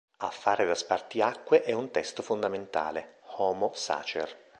A 0.23 0.31
fare 0.31 0.65
da 0.65 0.73
spartiacque 0.73 1.61
è 1.61 1.73
un 1.73 1.91
testo 1.91 2.23
fondamentale: 2.23 3.19
"Homo 3.37 3.69
sacer. 3.75 4.35